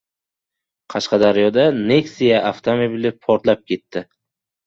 Qashqadaryoda 0.93 1.65
"Nexia" 1.91 2.39
avtomobili 2.53 3.11
portlab 3.27 3.63
ketdi 3.73 4.07